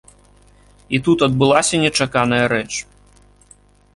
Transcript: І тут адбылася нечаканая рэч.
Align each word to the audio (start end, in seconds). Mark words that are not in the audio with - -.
І 0.97 0.99
тут 1.07 1.25
адбылася 1.27 1.75
нечаканая 1.85 2.41
рэч. 2.53 2.69